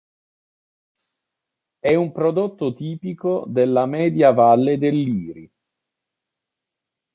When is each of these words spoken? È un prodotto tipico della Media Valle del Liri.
È 1.77 1.93
un 1.93 2.11
prodotto 2.11 2.73
tipico 2.73 3.45
della 3.47 3.85
Media 3.85 4.31
Valle 4.31 4.79
del 4.79 4.95
Liri. 4.99 5.51